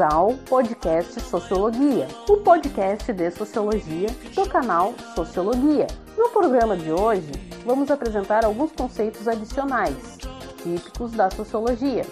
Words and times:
ao 0.00 0.34
podcast 0.48 1.20
Sociologia, 1.20 2.08
o 2.28 2.38
podcast 2.38 3.12
de 3.12 3.30
sociologia 3.30 4.08
do 4.34 4.48
canal 4.48 4.94
Sociologia. 5.14 5.86
No 6.16 6.30
programa 6.30 6.76
de 6.76 6.90
hoje, 6.90 7.30
vamos 7.66 7.90
apresentar 7.90 8.44
alguns 8.44 8.72
conceitos 8.72 9.28
adicionais, 9.28 10.18
típicos 10.62 11.12
da 11.12 11.30
sociologia. 11.30 12.06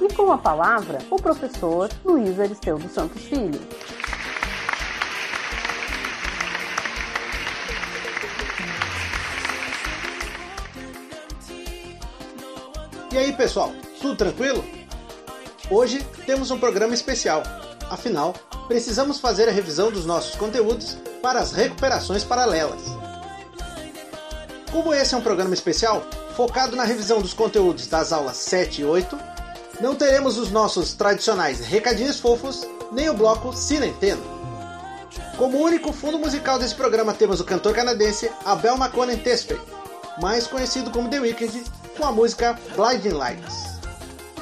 E 0.00 0.12
com 0.14 0.30
a 0.30 0.38
palavra, 0.38 0.98
o 1.10 1.16
professor 1.16 1.90
Luiz 2.04 2.38
Aristeu 2.38 2.78
dos 2.78 2.92
Santos 2.92 3.22
Filho. 3.22 3.60
E 13.12 13.18
aí, 13.18 13.32
pessoal, 13.32 13.72
tudo 14.00 14.16
tranquilo? 14.16 14.73
Hoje 15.74 16.06
temos 16.24 16.52
um 16.52 16.58
programa 16.60 16.94
especial. 16.94 17.42
Afinal, 17.90 18.32
precisamos 18.68 19.18
fazer 19.18 19.48
a 19.48 19.50
revisão 19.52 19.90
dos 19.90 20.06
nossos 20.06 20.36
conteúdos 20.36 20.96
para 21.20 21.40
as 21.40 21.50
recuperações 21.50 22.22
paralelas. 22.22 22.80
Como 24.70 24.94
esse 24.94 25.16
é 25.16 25.18
um 25.18 25.20
programa 25.20 25.52
especial, 25.52 26.06
focado 26.36 26.76
na 26.76 26.84
revisão 26.84 27.20
dos 27.20 27.34
conteúdos 27.34 27.88
das 27.88 28.12
aulas 28.12 28.36
7 28.36 28.82
e 28.82 28.84
8, 28.84 29.18
não 29.80 29.96
teremos 29.96 30.38
os 30.38 30.52
nossos 30.52 30.94
tradicionais 30.94 31.58
recadinhos 31.58 32.20
fofos, 32.20 32.64
nem 32.92 33.10
o 33.10 33.14
bloco 33.14 33.52
Cinenteno. 33.52 34.22
Como 35.36 35.58
único 35.58 35.92
fundo 35.92 36.20
musical 36.20 36.56
desse 36.56 36.76
programa 36.76 37.12
temos 37.12 37.40
o 37.40 37.44
cantor 37.44 37.74
canadense 37.74 38.30
Abel 38.44 38.76
McConan 38.76 39.16
Tesfaye, 39.16 39.60
mais 40.22 40.46
conhecido 40.46 40.92
como 40.92 41.10
The 41.10 41.18
Weeknd, 41.18 41.64
com 41.96 42.06
a 42.06 42.12
música 42.12 42.56
Blinding 42.76 43.16
Lights. 43.16 43.73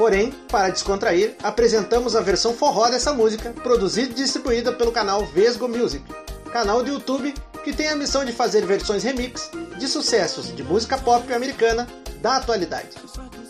Porém, 0.03 0.33
para 0.48 0.69
descontrair, 0.69 1.36
apresentamos 1.45 2.17
a 2.17 2.20
versão 2.20 2.53
forró 2.53 2.89
dessa 2.89 3.12
música, 3.12 3.50
produzida 3.62 4.11
e 4.11 4.14
distribuída 4.14 4.72
pelo 4.72 4.91
canal 4.91 5.25
Vesgo 5.27 5.69
Music, 5.69 6.05
canal 6.53 6.83
do 6.83 6.91
YouTube 6.91 7.33
que 7.62 7.72
tem 7.72 7.86
a 7.86 7.94
missão 7.94 8.25
de 8.25 8.33
fazer 8.33 8.67
versões 8.67 9.05
remix 9.05 9.48
de 9.78 9.86
sucessos 9.86 10.53
de 10.56 10.64
música 10.64 10.98
pop 10.98 11.33
americana 11.33 11.86
da 12.20 12.34
atualidade. 12.34 12.89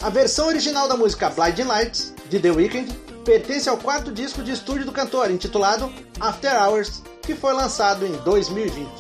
A 0.02 0.10
versão 0.10 0.46
original 0.46 0.86
da 0.86 0.94
música 0.94 1.30
Blinding 1.30 1.62
Lights, 1.62 2.12
de 2.28 2.38
The 2.38 2.50
Weeknd, 2.50 2.92
pertence 3.24 3.66
ao 3.66 3.78
quarto 3.78 4.12
disco 4.12 4.42
de 4.42 4.52
estúdio 4.52 4.84
do 4.84 4.92
cantor, 4.92 5.30
intitulado 5.30 5.90
After 6.20 6.54
Hours, 6.54 7.00
que 7.22 7.34
foi 7.34 7.54
lançado 7.54 8.04
em 8.04 8.12
2020. 8.24 8.90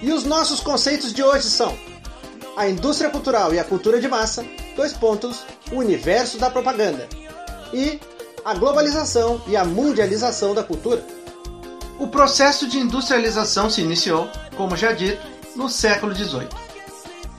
E 0.00 0.10
os 0.10 0.24
nossos 0.24 0.60
conceitos 0.60 1.12
de 1.12 1.22
hoje 1.22 1.50
são 1.50 1.78
a 2.56 2.66
indústria 2.66 3.10
cultural 3.10 3.52
e 3.52 3.58
a 3.58 3.64
cultura 3.64 4.00
de 4.00 4.08
massa, 4.08 4.46
dois 4.74 4.94
pontos, 4.94 5.44
o 5.72 5.76
universo 5.76 6.38
da 6.38 6.50
propaganda 6.50 7.08
e 7.72 8.00
a 8.44 8.54
globalização 8.54 9.40
e 9.46 9.56
a 9.56 9.64
mundialização 9.64 10.54
da 10.54 10.62
cultura. 10.62 11.04
O 11.98 12.08
processo 12.08 12.66
de 12.68 12.78
industrialização 12.78 13.70
se 13.70 13.80
iniciou, 13.80 14.28
como 14.56 14.76
já 14.76 14.92
dito, 14.92 15.24
no 15.56 15.68
século 15.68 16.14
XVIII. 16.14 16.48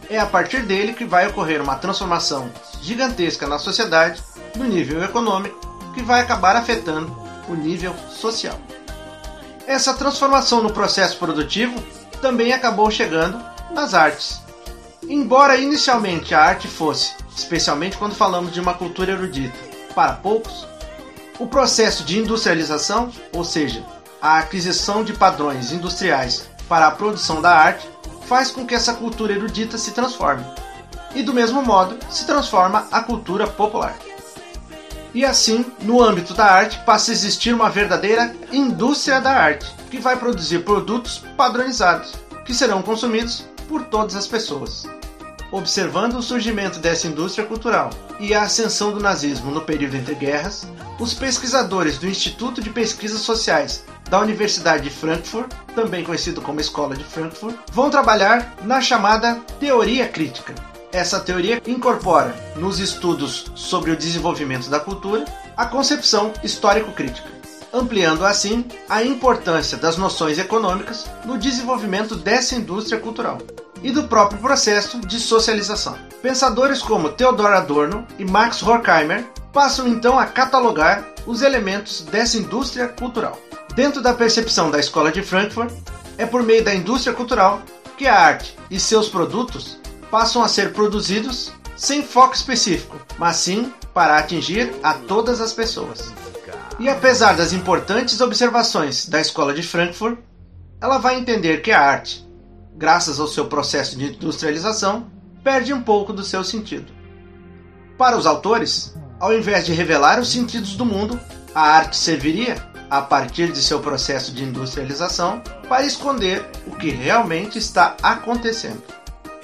É 0.10 0.18
a 0.20 0.26
partir 0.26 0.64
dele 0.64 0.94
que 0.94 1.06
vai 1.06 1.28
ocorrer 1.28 1.62
uma 1.62 1.76
transformação 1.76 2.50
gigantesca 2.82 3.48
na 3.48 3.60
sociedade, 3.60 4.24
no 4.56 4.64
nível 4.64 5.04
econômico, 5.04 5.60
que 5.94 6.02
vai 6.02 6.22
acabar 6.22 6.56
afetando 6.56 7.16
o 7.50 7.56
nível 7.56 7.94
social. 8.10 8.60
Essa 9.68 9.94
transformação 9.94 10.62
no 10.62 10.72
processo 10.72 11.18
produtivo 11.18 11.76
também 12.22 12.54
acabou 12.54 12.90
chegando 12.90 13.44
nas 13.72 13.94
artes. 13.94 14.40
Embora 15.04 15.58
inicialmente 15.58 16.34
a 16.34 16.42
arte 16.42 16.68
fosse, 16.68 17.14
especialmente 17.36 17.98
quando 17.98 18.16
falamos 18.16 18.52
de 18.52 18.60
uma 18.60 18.74
cultura 18.74 19.12
erudita, 19.12 19.58
para 19.94 20.14
poucos, 20.14 20.68
o 21.38 21.48
processo 21.48 22.04
de 22.04 22.20
industrialização, 22.20 23.12
ou 23.34 23.44
seja, 23.44 23.86
a 24.22 24.40
aquisição 24.40 25.04
de 25.04 25.14
padrões 25.14 25.72
industriais 25.72 26.50
para 26.68 26.88
a 26.88 26.92
produção 26.92 27.42
da 27.42 27.56
arte, 27.56 27.88
faz 28.28 28.50
com 28.50 28.66
que 28.66 28.74
essa 28.74 28.94
cultura 28.94 29.34
erudita 29.34 29.78
se 29.78 29.92
transforme. 29.92 30.46
E 31.14 31.22
do 31.22 31.34
mesmo 31.34 31.62
modo, 31.62 31.98
se 32.10 32.26
transforma 32.26 32.88
a 32.92 33.02
cultura 33.02 33.48
popular. 33.48 33.96
E 35.14 35.24
assim, 35.24 35.66
no 35.82 36.04
âmbito 36.04 36.34
da 36.34 36.46
arte, 36.46 36.80
passa 36.86 37.12
a 37.12 37.14
existir 37.14 37.54
uma 37.54 37.70
verdadeira 37.70 38.36
indústria 38.52 39.22
da 39.22 39.32
arte, 39.32 39.72
que 39.90 39.98
vai 39.98 40.18
produzir 40.18 40.60
produtos 40.60 41.24
padronizados, 41.38 42.14
que 42.46 42.54
serão 42.54 42.82
consumidos 42.82 43.46
por 43.68 43.86
todas 43.86 44.16
as 44.16 44.28
pessoas. 44.28 44.86
Observando 45.56 46.16
o 46.16 46.22
surgimento 46.22 46.80
dessa 46.80 47.08
indústria 47.08 47.48
cultural 47.48 47.90
e 48.20 48.34
a 48.34 48.44
ascensão 48.44 48.92
do 48.92 49.00
nazismo 49.00 49.52
no 49.52 49.62
período 49.62 49.96
entre 49.96 50.14
guerras, 50.14 50.68
os 51.00 51.14
pesquisadores 51.14 51.98
do 51.98 52.10
Instituto 52.10 52.62
de 52.62 52.70
Pesquisas 52.70 53.22
Sociais 53.22 53.86
da 54.10 54.20
Universidade 54.20 54.84
de 54.84 54.90
Frankfurt, 54.90 55.50
também 55.74 56.04
conhecido 56.04 56.42
como 56.42 56.60
Escola 56.60 56.94
de 56.94 57.06
Frankfurt, 57.06 57.56
vão 57.72 57.90
trabalhar 57.90 58.54
na 58.64 58.82
chamada 58.82 59.36
teoria 59.58 60.10
crítica. 60.10 60.54
Essa 60.92 61.22
teoria 61.22 61.62
incorpora, 61.66 62.36
nos 62.58 62.80
estudos 62.80 63.46
sobre 63.56 63.92
o 63.92 63.98
desenvolvimento 63.98 64.70
da 64.70 64.82
cultura, 64.82 65.24
a 65.56 65.66
concepção 65.66 66.34
histórico-crítica, 66.44 67.30
ampliando 67.74 68.26
assim 68.26 68.66
a 68.90 69.02
importância 69.06 69.78
das 69.78 69.96
noções 69.96 70.38
econômicas 70.38 71.06
no 71.24 71.38
desenvolvimento 71.38 72.14
dessa 72.14 72.56
indústria 72.56 73.00
cultural 73.00 73.38
e 73.82 73.92
do 73.92 74.04
próprio 74.04 74.40
processo 74.40 75.00
de 75.00 75.20
socialização. 75.20 75.98
Pensadores 76.22 76.82
como 76.82 77.10
Theodor 77.10 77.54
Adorno 77.54 78.06
e 78.18 78.26
Max 78.26 78.62
Horkheimer 78.64 79.26
passam 79.54 79.88
então 79.88 80.20
a 80.20 80.26
catalogar 80.26 81.06
os 81.26 81.42
elementos 81.42 82.02
dessa 82.02 82.38
indústria 82.38 82.88
cultural. 82.88 83.40
Dentro 83.76 84.02
da 84.02 84.14
percepção 84.14 84.72
da 84.72 84.80
Escola 84.80 85.12
de 85.12 85.22
Frankfurt, 85.22 85.72
é 86.18 86.26
por 86.26 86.44
meio 86.44 86.64
da 86.64 86.74
indústria 86.74 87.14
cultural 87.14 87.62
que 87.98 88.08
a 88.08 88.20
arte 88.20 88.58
e 88.70 88.80
seus 88.80 89.10
produtos 89.10 89.80
passam 90.10 90.44
a 90.44 90.48
ser 90.48 90.74
produzidos 90.74 91.52
sem 91.76 92.04
foco 92.04 92.36
específico, 92.36 93.00
mas 93.18 93.38
sim 93.38 93.74
para 93.94 94.18
atingir 94.18 94.74
a 94.82 94.94
todas 94.94 95.42
as 95.42 95.54
pessoas. 95.54 96.14
E 96.80 96.90
apesar 96.90 97.36
das 97.36 97.54
importantes 97.54 98.20
observações 98.20 99.08
da 99.08 99.20
Escola 99.22 99.54
de 99.54 99.64
Frankfurt, 99.64 100.18
ela 100.82 100.98
vai 100.98 101.18
entender 101.18 101.62
que 101.62 101.72
a 101.72 101.80
arte 101.80 102.25
graças 102.76 103.20
ao 103.20 103.28
seu 103.28 103.46
processo 103.46 103.98
de 103.98 104.06
industrialização, 104.06 105.10
perde 105.44 105.74
um 105.74 105.82
pouco 105.82 106.12
do 106.12 106.24
seu 106.24 106.44
sentido. 106.44 106.92
Para 107.98 108.18
os 108.18 108.26
autores, 108.26 108.96
ao 109.20 109.34
invés 109.34 109.66
de 109.66 109.74
revelar 109.74 110.20
os 110.20 110.32
sentidos 110.32 110.76
do 110.76 110.86
mundo, 110.86 111.20
a 111.54 111.62
arte 111.62 111.96
serviria, 111.96 112.56
a 112.90 113.02
partir 113.02 113.52
de 113.52 113.62
seu 113.62 113.80
processo 113.80 114.32
de 114.32 114.44
industrialização, 114.44 115.42
para 115.70 115.86
esconder 115.86 116.46
o 116.68 116.76
que 116.76 116.90
realmente 116.90 117.58
está 117.58 117.96
acontecendo. 118.04 118.84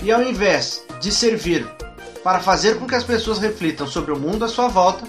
E 0.04 0.12
ao 0.12 0.22
invés 0.22 0.84
de 1.00 1.12
servir 1.12 1.68
para 2.24 2.40
fazer 2.40 2.78
com 2.78 2.86
que 2.86 2.96
as 2.96 3.04
pessoas 3.04 3.40
reflitam 3.40 3.88
sobre 3.88 4.12
o 4.12 4.20
mundo 4.20 4.46
à 4.46 4.48
sua 4.48 4.68
volta, 4.68 5.06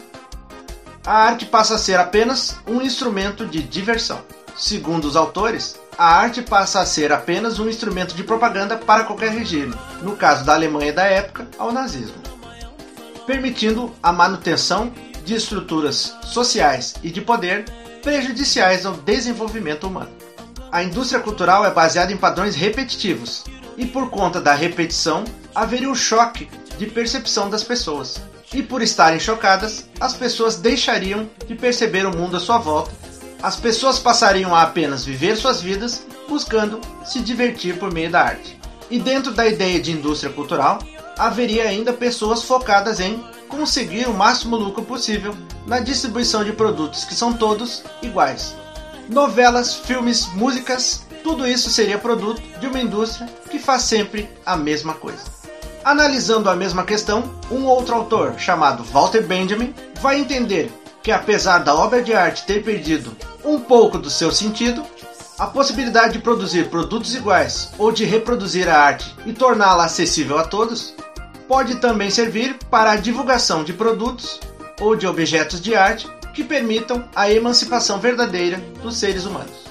a 1.04 1.12
arte 1.12 1.46
passa 1.46 1.74
a 1.74 1.78
ser 1.78 1.98
apenas 1.98 2.56
um 2.66 2.80
instrumento 2.80 3.44
de 3.44 3.62
diversão. 3.62 4.22
Segundo 4.56 5.06
os 5.06 5.16
autores, 5.16 5.78
a 5.96 6.04
arte 6.04 6.42
passa 6.42 6.80
a 6.80 6.86
ser 6.86 7.12
apenas 7.12 7.58
um 7.58 7.68
instrumento 7.68 8.14
de 8.14 8.22
propaganda 8.22 8.76
para 8.76 9.04
qualquer 9.04 9.30
regime, 9.30 9.74
no 10.02 10.16
caso 10.16 10.44
da 10.44 10.54
Alemanha 10.54 10.92
da 10.92 11.04
época, 11.04 11.48
ao 11.58 11.72
nazismo, 11.72 12.16
permitindo 13.26 13.92
a 14.02 14.12
manutenção 14.12 14.92
de 15.24 15.34
estruturas 15.34 16.14
sociais 16.24 16.94
e 17.02 17.10
de 17.10 17.20
poder 17.20 17.64
prejudiciais 18.02 18.84
ao 18.84 18.94
desenvolvimento 18.94 19.86
humano. 19.86 20.10
A 20.70 20.82
indústria 20.82 21.20
cultural 21.20 21.64
é 21.64 21.70
baseada 21.70 22.12
em 22.12 22.16
padrões 22.16 22.54
repetitivos, 22.54 23.44
e 23.76 23.86
por 23.86 24.10
conta 24.10 24.40
da 24.40 24.54
repetição 24.54 25.24
haveria 25.54 25.88
um 25.88 25.94
choque 25.94 26.48
de 26.78 26.86
percepção 26.86 27.48
das 27.48 27.62
pessoas. 27.62 28.20
E 28.52 28.62
por 28.62 28.82
estarem 28.82 29.18
chocadas, 29.18 29.88
as 29.98 30.14
pessoas 30.14 30.56
deixariam 30.56 31.28
de 31.46 31.54
perceber 31.54 32.04
o 32.04 32.14
mundo 32.14 32.36
à 32.36 32.40
sua 32.40 32.58
volta 32.58 33.01
as 33.42 33.56
pessoas 33.56 33.98
passariam 33.98 34.54
a 34.54 34.62
apenas 34.62 35.04
viver 35.04 35.36
suas 35.36 35.60
vidas 35.60 36.06
buscando 36.28 36.80
se 37.04 37.20
divertir 37.20 37.78
por 37.78 37.92
meio 37.92 38.10
da 38.10 38.22
arte. 38.22 38.58
E 38.88 38.98
dentro 38.98 39.32
da 39.32 39.46
ideia 39.46 39.80
de 39.80 39.90
indústria 39.90 40.32
cultural, 40.32 40.78
haveria 41.18 41.64
ainda 41.64 41.92
pessoas 41.92 42.42
focadas 42.42 43.00
em 43.00 43.22
conseguir 43.48 44.06
o 44.06 44.14
máximo 44.14 44.56
lucro 44.56 44.82
possível 44.82 45.34
na 45.66 45.80
distribuição 45.80 46.44
de 46.44 46.52
produtos 46.52 47.04
que 47.04 47.14
são 47.14 47.32
todos 47.32 47.82
iguais. 48.00 48.54
Novelas, 49.08 49.74
filmes, 49.74 50.26
músicas, 50.34 51.04
tudo 51.22 51.46
isso 51.46 51.68
seria 51.68 51.98
produto 51.98 52.40
de 52.60 52.66
uma 52.66 52.80
indústria 52.80 53.28
que 53.50 53.58
faz 53.58 53.82
sempre 53.82 54.28
a 54.46 54.56
mesma 54.56 54.94
coisa. 54.94 55.24
Analisando 55.84 56.48
a 56.48 56.54
mesma 56.54 56.84
questão, 56.84 57.24
um 57.50 57.64
outro 57.64 57.94
autor, 57.94 58.38
chamado 58.38 58.84
Walter 58.84 59.22
Benjamin, 59.22 59.74
vai 60.00 60.18
entender 60.18 60.72
que 61.02 61.10
apesar 61.10 61.58
da 61.58 61.74
obra 61.74 62.02
de 62.02 62.14
arte 62.14 62.46
ter 62.46 62.62
perdido 62.62 63.16
um 63.44 63.58
pouco 63.58 63.98
do 63.98 64.08
seu 64.08 64.30
sentido, 64.30 64.84
a 65.38 65.46
possibilidade 65.46 66.14
de 66.14 66.18
produzir 66.20 66.68
produtos 66.68 67.14
iguais 67.14 67.72
ou 67.78 67.90
de 67.90 68.04
reproduzir 68.04 68.68
a 68.68 68.78
arte 68.78 69.14
e 69.26 69.32
torná-la 69.32 69.84
acessível 69.84 70.38
a 70.38 70.44
todos 70.44 70.94
pode 71.48 71.76
também 71.76 72.10
servir 72.10 72.56
para 72.70 72.92
a 72.92 72.96
divulgação 72.96 73.64
de 73.64 73.72
produtos 73.72 74.40
ou 74.80 74.94
de 74.94 75.06
objetos 75.06 75.60
de 75.60 75.74
arte 75.74 76.08
que 76.32 76.44
permitam 76.44 77.04
a 77.14 77.30
emancipação 77.30 77.98
verdadeira 77.98 78.58
dos 78.82 78.96
seres 78.96 79.24
humanos. 79.24 79.64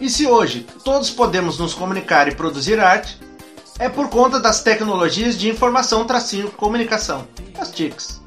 E 0.00 0.08
se 0.08 0.26
hoje 0.26 0.66
todos 0.84 1.10
podemos 1.10 1.58
nos 1.58 1.74
comunicar 1.74 2.28
e 2.28 2.34
produzir 2.34 2.78
arte, 2.78 3.18
é 3.78 3.88
por 3.88 4.08
conta 4.08 4.38
das 4.38 4.62
tecnologias 4.62 5.38
de 5.38 5.48
informação 5.48 6.04
tracinho 6.04 6.50
comunicação, 6.50 7.26
as 7.58 7.70
TICs. 7.70 8.20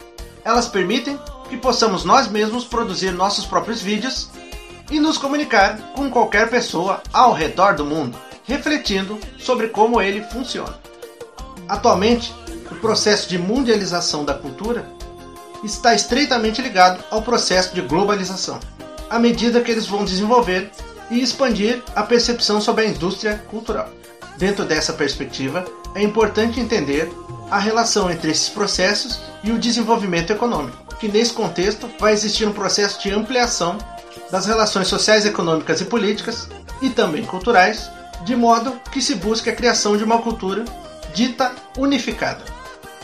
Elas 0.44 0.68
permitem 0.68 1.18
que 1.50 1.58
possamos 1.58 2.04
nós 2.04 2.28
mesmos 2.28 2.64
produzir 2.66 3.12
nossos 3.12 3.46
próprios 3.46 3.82
vídeos 3.82 4.30
e 4.92 5.00
nos 5.00 5.18
comunicar 5.18 5.78
com 5.96 6.10
qualquer 6.10 6.50
pessoa 6.50 7.02
ao 7.12 7.34
redor 7.34 7.76
do 7.76 7.86
mundo, 7.86 8.18
refletindo 8.46 9.20
sobre 9.38 9.70
como 9.70 10.02
ele 10.02 10.24
funciona. 10.24 10.78
Atualmente, 11.68 12.34
o 12.72 12.76
processo 12.76 13.30
de 13.30 13.38
mundialização 13.38 14.26
da 14.26 14.34
cultura 14.34 14.86
está 15.64 15.94
estreitamente 15.94 16.62
ligado 16.62 17.04
ao 17.10 17.22
processo 17.22 17.74
de 17.74 17.82
globalização, 17.82 18.60
à 19.10 19.18
medida 19.18 19.62
que 19.62 19.72
eles 19.72 19.88
vão 19.88 20.04
desenvolver 20.04 20.70
e 21.10 21.22
expandir 21.22 21.82
a 21.96 22.04
percepção 22.04 22.60
sobre 22.60 22.86
a 22.86 22.88
indústria 22.90 23.44
cultural. 23.50 23.90
Dentro 24.38 24.66
dessa 24.66 24.94
perspectiva, 24.94 25.64
é 25.96 26.02
importante 26.02 26.60
entender 26.60 27.12
a 27.54 27.60
relação 27.60 28.10
entre 28.10 28.32
esses 28.32 28.50
processos 28.50 29.20
e 29.44 29.52
o 29.52 29.60
desenvolvimento 29.60 30.34
econômico, 30.34 30.96
que 31.00 31.08
nesse 31.08 31.34
contexto 31.34 31.88
vai 32.00 32.12
existir 32.12 32.48
um 32.48 32.52
processo 32.52 33.00
de 33.00 33.12
ampliação 33.12 33.78
das 34.32 34.48
relações 34.48 34.88
sociais, 34.88 35.24
econômicas 35.24 35.80
e 35.80 35.86
políticas, 35.86 36.50
e 36.82 36.90
também 36.90 37.24
culturais, 37.24 37.92
de 38.26 38.36
modo 38.36 38.72
que 38.92 39.00
se 39.00 39.14
busque 39.14 39.52
a 39.52 39.56
criação 39.56 39.96
de 39.96 40.04
uma 40.04 40.18
cultura 40.18 40.66
dita 41.14 41.52
unificada. 41.78 42.44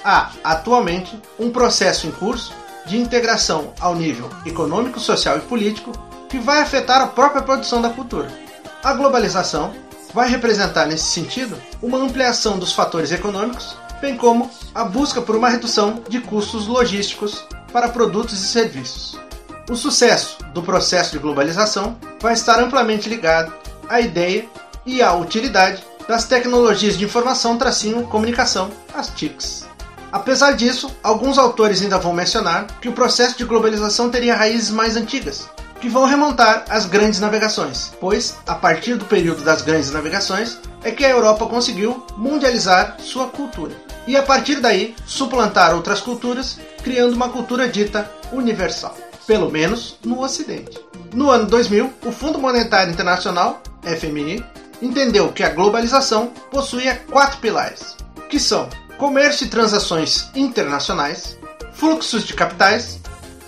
Há, 0.03 0.31
atualmente, 0.43 1.15
um 1.37 1.51
processo 1.51 2.07
em 2.07 2.11
curso 2.11 2.51
de 2.87 2.97
integração 2.97 3.71
ao 3.79 3.93
nível 3.93 4.31
econômico, 4.47 4.99
social 4.99 5.37
e 5.37 5.41
político 5.41 5.91
que 6.27 6.39
vai 6.39 6.59
afetar 6.59 6.99
a 7.01 7.07
própria 7.07 7.43
produção 7.43 7.83
da 7.83 7.91
cultura. 7.91 8.31
A 8.83 8.95
globalização 8.95 9.75
vai 10.11 10.27
representar, 10.27 10.87
nesse 10.87 11.05
sentido, 11.05 11.55
uma 11.83 11.99
ampliação 11.99 12.57
dos 12.57 12.73
fatores 12.73 13.11
econômicos, 13.11 13.77
bem 14.01 14.15
como 14.17 14.49
a 14.73 14.83
busca 14.83 15.21
por 15.21 15.35
uma 15.35 15.49
redução 15.49 16.03
de 16.07 16.19
custos 16.21 16.67
logísticos 16.67 17.45
para 17.71 17.89
produtos 17.89 18.41
e 18.41 18.47
serviços. 18.47 19.17
O 19.69 19.75
sucesso 19.75 20.37
do 20.53 20.63
processo 20.63 21.11
de 21.11 21.19
globalização 21.19 21.97
vai 22.19 22.33
estar 22.33 22.59
amplamente 22.59 23.07
ligado 23.07 23.53
à 23.87 24.01
ideia 24.01 24.47
e 24.85 25.01
à 25.01 25.13
utilidade 25.13 25.83
das 26.07 26.25
tecnologias 26.25 26.97
de 26.97 27.05
informação 27.05 27.57
tracinho 27.57 28.07
comunicação, 28.07 28.71
as 28.95 29.09
TICs. 29.09 29.67
Apesar 30.11 30.53
disso, 30.53 30.89
alguns 31.03 31.37
autores 31.37 31.83
ainda 31.83 31.99
vão 31.99 32.13
mencionar 32.13 32.65
que 32.81 32.89
o 32.89 32.93
processo 32.93 33.37
de 33.37 33.45
globalização 33.45 34.09
teria 34.09 34.35
raízes 34.35 34.71
mais 34.71 34.95
antigas, 34.95 35.47
que 35.79 35.87
vão 35.87 36.05
remontar 36.05 36.65
às 36.67 36.87
grandes 36.87 37.19
navegações, 37.19 37.91
pois, 38.01 38.35
a 38.47 38.55
partir 38.55 38.95
do 38.95 39.05
período 39.05 39.43
das 39.43 39.61
grandes 39.61 39.91
navegações, 39.91 40.57
é 40.83 40.89
que 40.89 41.05
a 41.05 41.09
Europa 41.09 41.45
conseguiu 41.45 42.03
mundializar 42.17 42.97
sua 42.99 43.27
cultura. 43.27 43.88
E 44.09 44.17
a 44.17 44.23
partir 44.23 44.59
daí, 44.59 44.95
suplantar 45.05 45.75
outras 45.75 46.01
culturas, 46.01 46.59
criando 46.81 47.13
uma 47.13 47.29
cultura 47.29 47.69
dita 47.69 48.11
universal, 48.31 48.97
pelo 49.27 49.51
menos 49.51 49.99
no 50.03 50.23
Ocidente. 50.23 50.79
No 51.13 51.29
ano 51.29 51.45
2000, 51.45 51.93
o 52.03 52.11
Fundo 52.11 52.39
Monetário 52.39 52.91
Internacional, 52.91 53.61
FMI, 53.83 54.43
entendeu 54.81 55.31
que 55.31 55.43
a 55.43 55.49
globalização 55.49 56.33
possuía 56.49 56.95
quatro 57.11 57.37
pilares, 57.37 57.95
que 58.27 58.39
são 58.39 58.67
comércio 58.97 59.45
e 59.45 59.49
transações 59.49 60.31
internacionais, 60.33 61.37
fluxos 61.73 62.23
de 62.25 62.33
capitais, 62.33 62.99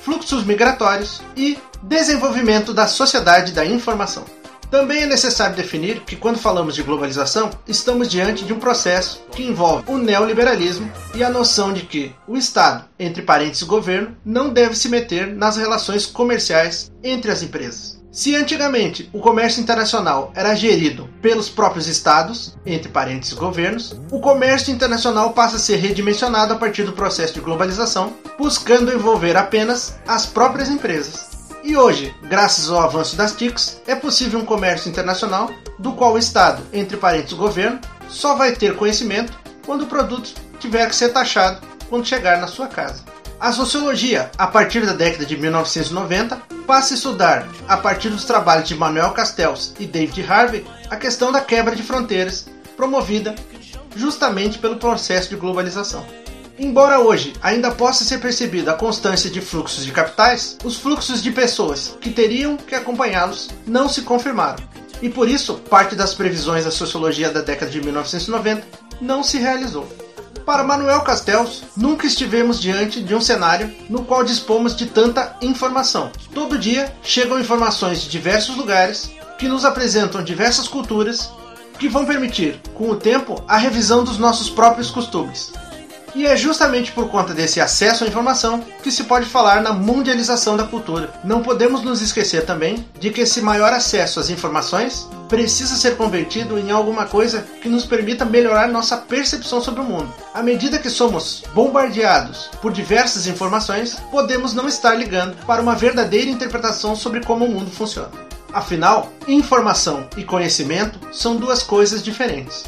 fluxos 0.04 0.46
migratórios 0.46 1.24
e 1.36 1.58
desenvolvimento 1.82 2.72
da 2.72 2.86
sociedade 2.86 3.52
da 3.52 3.66
informação. 3.66 4.26
Também 4.72 5.04
é 5.04 5.06
necessário 5.06 5.54
definir 5.54 6.00
que, 6.06 6.16
quando 6.16 6.40
falamos 6.40 6.74
de 6.74 6.82
globalização, 6.82 7.50
estamos 7.68 8.08
diante 8.08 8.46
de 8.46 8.54
um 8.54 8.60
processo 8.60 9.22
que 9.30 9.44
envolve 9.44 9.84
o 9.86 9.98
neoliberalismo 9.98 10.90
e 11.14 11.22
a 11.22 11.30
noção 11.30 11.74
de 11.74 11.82
que 11.82 12.16
o 12.26 12.38
Estado, 12.38 12.86
entre 12.98 13.22
parênteses 13.22 13.64
governo, 13.64 14.16
não 14.24 14.50
deve 14.50 14.78
se 14.78 14.88
meter 14.88 15.28
nas 15.28 15.58
relações 15.58 16.06
comerciais 16.06 16.90
entre 17.04 17.30
as 17.30 17.44
empresas. 17.44 18.00
Se 18.14 18.34
antigamente 18.34 19.10
o 19.14 19.20
comércio 19.20 19.62
internacional 19.62 20.32
era 20.36 20.56
gerido 20.56 21.10
pelos 21.22 21.50
próprios 21.50 21.88
estados, 21.88 22.58
entre 22.66 22.90
parênteses 22.90 23.34
governos, 23.34 23.96
o 24.10 24.22
comércio 24.22 24.74
internacional 24.74 25.32
passa 25.32 25.58
a 25.58 25.60
ser 25.60 25.78
redimensionado 25.78 26.54
a 26.54 26.58
partir 26.58 26.84
do 26.84 26.94
processo 26.94 27.34
de 27.34 27.42
globalização, 27.42 28.14
buscando 28.38 28.94
envolver 28.94 29.36
apenas 29.36 29.96
as 30.08 30.26
próprias 30.26 30.70
empresas. 30.70 31.31
E 31.64 31.78
hoje, 31.78 32.14
graças 32.24 32.70
ao 32.70 32.82
avanço 32.82 33.16
das 33.16 33.36
TICs, 33.36 33.82
é 33.86 33.96
possível 33.96 34.40
um 34.40 34.46
comércio 34.46 34.90
internacional 34.90 35.52
do 35.78 35.94
qual 35.94 36.14
o 36.14 36.18
Estado, 36.18 36.64
entre 36.74 36.98
parênteses 36.98 37.38
governo, 37.38 37.80
só 38.10 38.36
vai 38.36 38.54
ter 38.54 38.76
conhecimento 38.76 39.38
quando 39.64 39.84
o 39.84 39.88
produto 39.88 40.34
tiver 40.60 40.88
que 40.88 40.96
ser 40.96 41.10
taxado 41.10 41.62
quando 41.88 42.08
chegar 42.08 42.40
na 42.40 42.48
sua 42.48 42.68
casa. 42.68 43.04
A 43.40 43.52
sociologia, 43.52 44.32
a 44.38 44.48
partir 44.48 44.86
da 44.86 44.94
década 44.94 45.26
de 45.26 45.38
1990, 45.38 46.42
passa 46.66 46.94
a 46.94 46.96
estudar, 46.96 47.48
a 47.68 47.78
partir 47.78 48.10
dos 48.10 48.26
trabalhos 48.26 48.68
de 48.68 48.76
Manuel 48.76 49.12
Castells 49.12 49.74
e 49.80 49.86
David 49.86 50.26
Harvey, 50.28 50.66
a 50.90 50.96
questão 50.96 51.32
da 51.32 51.42
quebra 51.42 51.76
de 51.76 51.84
fronteiras, 51.84 52.48
promovida 52.76 53.36
justamente 53.96 54.58
pelo 54.58 54.78
processo 54.78 55.30
de 55.30 55.36
globalização. 55.36 56.06
Embora 56.64 57.00
hoje 57.00 57.34
ainda 57.42 57.72
possa 57.72 58.06
ser 58.06 58.20
percebida 58.20 58.70
a 58.70 58.76
constância 58.76 59.32
de 59.32 59.42
fluxos 59.42 59.84
de 59.84 59.92
capitais, 59.92 60.58
os 60.64 60.78
fluxos 60.78 61.20
de 61.20 61.32
pessoas 61.32 61.98
que 62.00 62.12
teriam 62.12 62.56
que 62.56 62.76
acompanhá-los 62.76 63.50
não 63.66 63.90
se 63.90 64.04
confirmaram. 64.04 64.64
E 65.02 65.10
por 65.10 65.28
isso, 65.28 65.56
parte 65.56 65.96
das 65.96 66.14
previsões 66.14 66.64
da 66.64 66.70
sociologia 66.70 67.32
da 67.32 67.42
década 67.42 67.72
de 67.72 67.82
1990 67.82 68.64
não 69.02 69.24
se 69.24 69.40
realizou. 69.40 69.92
Para 70.46 70.64
Manuel 70.64 71.02
Castells, 71.02 71.64
nunca 71.76 72.06
estivemos 72.06 72.62
diante 72.62 73.02
de 73.02 73.16
um 73.16 73.22
cenário 73.22 73.74
no 73.90 74.06
qual 74.06 74.24
dispomos 74.24 74.76
de 74.76 74.86
tanta 74.86 75.36
informação. 75.42 76.12
Todo 76.32 76.60
dia 76.60 76.94
chegam 77.02 77.40
informações 77.40 78.04
de 78.04 78.10
diversos 78.10 78.56
lugares 78.56 79.10
que 79.40 79.48
nos 79.48 79.66
apresentam 79.66 80.24
diversas 80.24 80.68
culturas 80.68 81.28
que 81.80 81.90
vão 81.90 82.06
permitir, 82.06 82.62
com 82.76 82.92
o 82.92 82.96
tempo, 82.96 83.44
a 83.48 83.58
revisão 83.58 84.04
dos 84.04 84.20
nossos 84.20 84.48
próprios 84.48 84.92
costumes. 84.92 85.52
E 86.14 86.28
é 86.28 86.36
justamente 86.36 86.92
por 86.92 87.10
conta 87.10 87.34
desse 87.34 87.62
acesso 87.62 88.04
à 88.04 88.08
informação 88.08 88.62
que 88.84 88.92
se 88.92 89.06
pode 89.06 89.26
falar 89.26 89.62
na 89.62 89.72
mundialização 89.72 90.58
da 90.58 90.66
cultura. 90.66 91.14
Não 91.24 91.42
podemos 91.42 91.82
nos 91.84 92.02
esquecer 92.02 92.46
também 92.46 92.86
de 93.00 93.10
que 93.12 93.22
esse 93.22 93.42
maior 93.42 93.72
acesso 93.72 94.20
às 94.20 94.30
informações 94.30 95.08
precisa 95.30 95.78
ser 95.78 95.96
convertido 95.96 96.60
em 96.60 96.70
alguma 96.70 97.06
coisa 97.06 97.46
que 97.62 97.70
nos 97.70 97.86
permita 97.86 98.26
melhorar 98.26 98.68
nossa 98.68 98.98
percepção 98.98 99.62
sobre 99.62 99.80
o 99.80 99.86
mundo. 99.86 100.14
À 100.34 100.44
medida 100.44 100.78
que 100.78 100.90
somos 100.90 101.44
bombardeados 101.54 102.50
por 102.62 102.74
diversas 102.74 103.28
informações, 103.28 103.96
podemos 104.12 104.54
não 104.54 104.68
estar 104.68 104.94
ligando 104.94 105.38
para 105.46 105.62
uma 105.62 105.76
verdadeira 105.76 106.30
interpretação 106.30 106.94
sobre 106.94 107.24
como 107.24 107.46
o 107.46 107.50
mundo 107.50 107.72
funciona. 107.72 108.12
Afinal, 108.52 109.14
informação 109.26 110.06
e 110.18 110.26
conhecimento 110.26 111.00
são 111.14 111.38
duas 111.38 111.64
coisas 111.64 112.04
diferentes. 112.04 112.66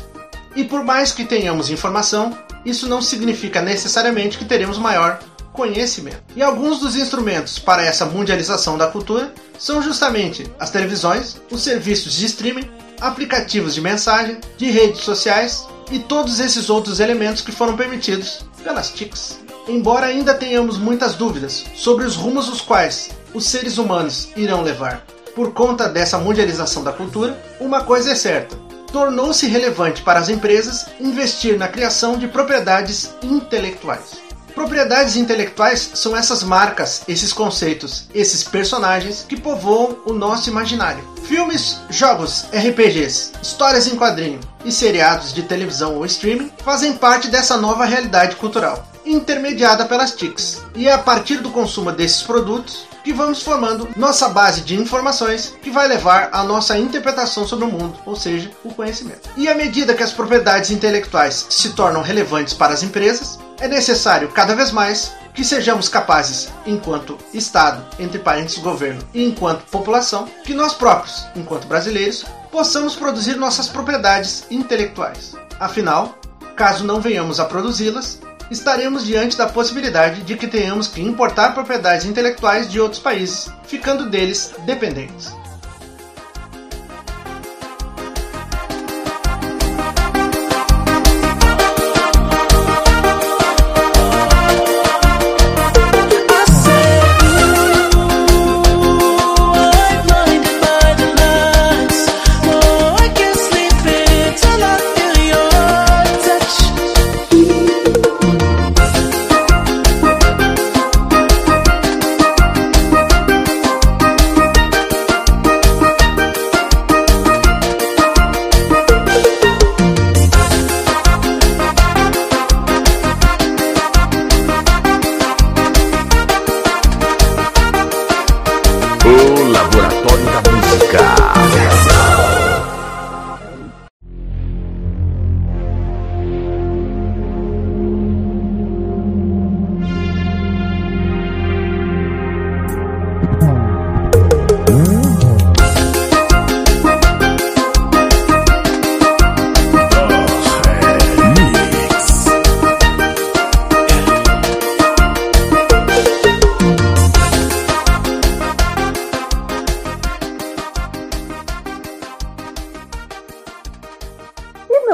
E 0.55 0.63
por 0.63 0.85
mais 0.85 1.11
que 1.11 1.25
tenhamos 1.25 1.69
informação, 1.69 2.37
isso 2.65 2.87
não 2.87 3.01
significa 3.01 3.61
necessariamente 3.61 4.37
que 4.37 4.45
teremos 4.45 4.77
maior 4.77 5.19
conhecimento. 5.51 6.23
E 6.35 6.41
alguns 6.41 6.79
dos 6.79 6.95
instrumentos 6.95 7.59
para 7.59 7.85
essa 7.85 8.05
mundialização 8.05 8.77
da 8.77 8.87
cultura 8.87 9.33
são 9.59 9.81
justamente 9.81 10.51
as 10.59 10.71
televisões, 10.71 11.37
os 11.51 11.61
serviços 11.63 12.13
de 12.13 12.25
streaming, 12.25 12.69
aplicativos 12.99 13.75
de 13.75 13.81
mensagem, 13.81 14.39
de 14.57 14.71
redes 14.71 15.01
sociais 15.01 15.67
e 15.91 15.99
todos 15.99 16.39
esses 16.39 16.69
outros 16.69 16.99
elementos 16.99 17.41
que 17.41 17.51
foram 17.51 17.75
permitidos 17.75 18.45
pelas 18.63 18.91
TICs. 18.91 19.39
Embora 19.67 20.07
ainda 20.07 20.33
tenhamos 20.33 20.77
muitas 20.77 21.13
dúvidas 21.13 21.63
sobre 21.75 22.05
os 22.05 22.15
rumos 22.15 22.49
os 22.49 22.61
quais 22.61 23.11
os 23.33 23.45
seres 23.45 23.77
humanos 23.77 24.29
irão 24.35 24.61
levar 24.61 25.05
por 25.35 25.51
conta 25.51 25.89
dessa 25.89 26.17
mundialização 26.17 26.83
da 26.83 26.93
cultura, 26.93 27.41
uma 27.59 27.83
coisa 27.83 28.11
é 28.11 28.15
certa: 28.15 28.55
tornou-se 28.93 29.47
relevante 29.47 30.03
para 30.03 30.19
as 30.19 30.29
empresas 30.29 30.85
investir 30.99 31.57
na 31.57 31.67
criação 31.67 32.15
de 32.15 32.27
propriedades 32.27 33.09
intelectuais. 33.23 34.21
Propriedades 34.53 35.15
intelectuais 35.15 35.93
são 35.95 36.15
essas 36.15 36.43
marcas, 36.43 37.01
esses 37.07 37.33
conceitos, 37.33 38.07
esses 38.13 38.43
personagens 38.43 39.25
que 39.27 39.35
povoam 39.35 39.97
o 40.05 40.13
nosso 40.13 40.47
imaginário. 40.47 41.03
Filmes, 41.23 41.79
jogos, 41.89 42.45
RPGs, 42.53 43.31
histórias 43.41 43.87
em 43.87 43.97
quadrinho 43.97 44.39
e 44.63 44.71
seriados 44.71 45.33
de 45.33 45.41
televisão 45.41 45.95
ou 45.95 46.05
streaming 46.05 46.51
fazem 46.63 46.93
parte 46.93 47.29
dessa 47.29 47.57
nova 47.57 47.85
realidade 47.85 48.35
cultural, 48.35 48.87
intermediada 49.03 49.85
pelas 49.85 50.15
TICs. 50.15 50.61
E 50.75 50.87
é 50.87 50.93
a 50.93 50.99
partir 50.99 51.37
do 51.37 51.49
consumo 51.49 51.91
desses 51.91 52.21
produtos 52.21 52.85
que 53.03 53.13
vamos 53.13 53.43
formando 53.43 53.89
nossa 53.95 54.29
base 54.29 54.61
de 54.61 54.79
informações 54.79 55.53
que 55.61 55.69
vai 55.69 55.87
levar 55.87 56.29
à 56.31 56.43
nossa 56.43 56.77
interpretação 56.77 57.45
sobre 57.45 57.65
o 57.65 57.71
mundo, 57.71 57.99
ou 58.05 58.15
seja, 58.15 58.49
o 58.63 58.73
conhecimento. 58.73 59.29
E 59.35 59.47
à 59.47 59.55
medida 59.55 59.93
que 59.93 60.03
as 60.03 60.13
propriedades 60.13 60.71
intelectuais 60.71 61.45
se 61.49 61.71
tornam 61.71 62.01
relevantes 62.01 62.53
para 62.53 62.73
as 62.73 62.83
empresas, 62.83 63.37
é 63.59 63.67
necessário 63.67 64.29
cada 64.29 64.55
vez 64.55 64.71
mais 64.71 65.11
que 65.33 65.43
sejamos 65.43 65.89
capazes, 65.89 66.49
enquanto 66.65 67.17
Estado, 67.33 67.83
entre 67.99 68.19
parênteses 68.19 68.59
governo 68.59 69.03
e 69.13 69.25
enquanto 69.25 69.65
população, 69.65 70.27
que 70.43 70.53
nós 70.53 70.73
próprios, 70.73 71.25
enquanto 71.35 71.67
brasileiros, 71.67 72.23
possamos 72.51 72.95
produzir 72.95 73.35
nossas 73.35 73.67
propriedades 73.67 74.45
intelectuais. 74.51 75.35
Afinal, 75.59 76.15
caso 76.55 76.83
não 76.83 77.01
venhamos 77.01 77.39
a 77.39 77.45
produzi-las, 77.45 78.19
estaremos 78.49 79.05
diante 79.05 79.37
da 79.37 79.47
possibilidade 79.47 80.21
de 80.21 80.35
que 80.35 80.47
tenhamos 80.47 80.87
que 80.87 81.01
importar 81.01 81.53
propriedades 81.53 82.05
intelectuais 82.05 82.69
de 82.69 82.79
outros 82.79 83.01
países, 83.01 83.49
ficando 83.65 84.09
deles 84.09 84.53
dependentes. 84.65 85.33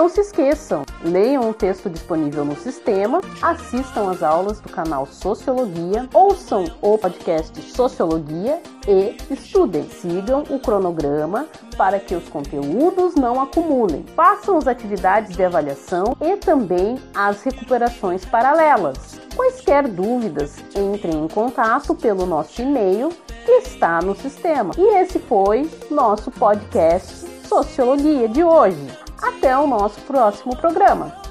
Esqueçam, 0.07 0.83
leiam 1.03 1.49
o 1.49 1.53
texto 1.53 1.89
disponível 1.89 2.45
no 2.45 2.55
sistema, 2.55 3.21
assistam 3.41 4.09
às 4.09 4.23
aulas 4.23 4.59
do 4.59 4.69
canal 4.69 5.05
Sociologia, 5.05 6.07
ouçam 6.13 6.65
o 6.81 6.97
podcast 6.97 7.61
Sociologia 7.61 8.61
e 8.87 9.17
estudem. 9.33 9.89
Sigam 9.89 10.43
o 10.49 10.59
cronograma 10.59 11.47
para 11.75 11.99
que 11.99 12.15
os 12.15 12.29
conteúdos 12.29 13.15
não 13.15 13.41
acumulem. 13.41 14.05
Façam 14.15 14.57
as 14.57 14.67
atividades 14.67 15.35
de 15.35 15.43
avaliação 15.43 16.15
e 16.21 16.37
também 16.37 16.97
as 17.13 17.41
recuperações 17.43 18.23
paralelas. 18.25 19.19
Quaisquer 19.35 19.87
dúvidas, 19.87 20.57
entrem 20.75 21.25
em 21.25 21.27
contato 21.27 21.95
pelo 21.95 22.25
nosso 22.25 22.61
e-mail 22.61 23.09
que 23.45 23.51
está 23.51 24.01
no 24.01 24.15
sistema. 24.15 24.73
E 24.77 24.97
esse 24.97 25.19
foi 25.19 25.69
nosso 25.89 26.31
podcast 26.31 27.27
Sociologia 27.47 28.27
de 28.27 28.43
hoje. 28.43 29.08
Até 29.21 29.57
o 29.57 29.67
nosso 29.67 29.99
próximo 30.01 30.55
programa. 30.55 31.28